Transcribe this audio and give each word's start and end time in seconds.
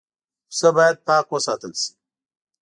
پسه 0.49 0.69
باید 0.75 0.97
پاک 1.07 1.25
وساتل 1.35 1.71
شي. 1.81 1.91